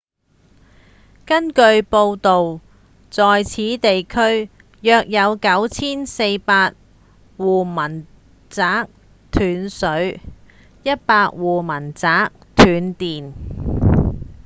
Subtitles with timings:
[1.27, 2.59] 根據報導
[3.11, 4.49] 在此地區
[4.81, 6.73] 約有9400
[7.37, 8.07] 戶民
[8.49, 8.89] 宅
[9.29, 10.19] 斷水
[10.83, 10.99] 100
[11.35, 13.33] 戶民宅斷電